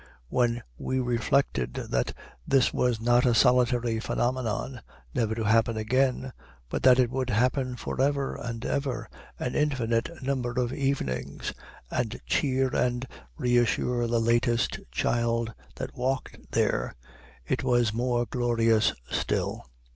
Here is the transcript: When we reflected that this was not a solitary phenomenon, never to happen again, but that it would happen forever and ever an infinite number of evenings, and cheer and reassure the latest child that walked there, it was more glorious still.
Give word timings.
When 0.29 0.63
we 0.79 0.99
reflected 0.99 1.75
that 1.75 2.15
this 2.47 2.73
was 2.73 2.99
not 2.99 3.23
a 3.23 3.35
solitary 3.35 3.99
phenomenon, 3.99 4.81
never 5.13 5.35
to 5.35 5.43
happen 5.43 5.77
again, 5.77 6.33
but 6.69 6.81
that 6.81 6.97
it 6.97 7.11
would 7.11 7.29
happen 7.29 7.75
forever 7.75 8.33
and 8.33 8.65
ever 8.65 9.07
an 9.37 9.53
infinite 9.53 10.23
number 10.23 10.53
of 10.59 10.73
evenings, 10.73 11.53
and 11.91 12.19
cheer 12.25 12.75
and 12.75 13.05
reassure 13.37 14.07
the 14.07 14.19
latest 14.19 14.79
child 14.91 15.53
that 15.75 15.95
walked 15.95 16.51
there, 16.51 16.95
it 17.45 17.63
was 17.63 17.93
more 17.93 18.25
glorious 18.25 18.93
still. 19.11 19.67